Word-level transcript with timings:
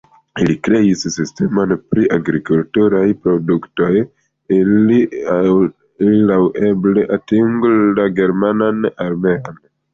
Li 0.45 0.53
kreis 0.67 1.03
sistemon 1.15 1.73
pri 1.93 2.05
agrikulturaj 2.17 3.03
produktoj, 3.27 3.91
ili 4.57 4.99
laŭeble 6.33 7.07
atingu 7.21 7.75
la 8.03 8.11
germanan 8.23 8.85
armeon. 9.09 9.65